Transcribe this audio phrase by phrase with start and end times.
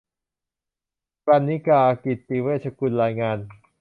[1.27, 3.37] กรรณิการ์ กิจติเวชกุล รายงาน